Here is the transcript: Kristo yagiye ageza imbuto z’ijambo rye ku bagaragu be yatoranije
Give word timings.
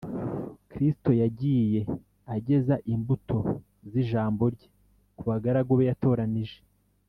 Kristo 0.71 1.09
yagiye 1.21 1.81
ageza 2.35 2.75
imbuto 2.93 3.37
z’ijambo 3.91 4.43
rye 4.53 4.67
ku 5.17 5.23
bagaragu 5.29 5.73
be 5.77 5.85
yatoranije 5.89 6.57